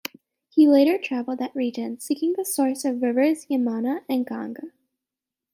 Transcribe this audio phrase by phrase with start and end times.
[0.49, 4.71] He later travelled the region, seeking the source of the rivers Yamuna and Ganga.